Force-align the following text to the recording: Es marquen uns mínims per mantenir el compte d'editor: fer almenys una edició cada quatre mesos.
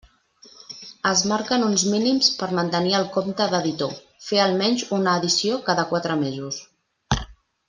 Es 1.09 1.19
marquen 1.31 1.65
uns 1.65 1.83
mínims 1.91 2.29
per 2.41 2.49
mantenir 2.59 2.95
el 3.01 3.05
compte 3.17 3.47
d'editor: 3.53 3.93
fer 4.29 4.41
almenys 4.47 4.87
una 5.01 5.15
edició 5.23 5.61
cada 5.69 5.87
quatre 5.93 6.19
mesos. 6.27 6.61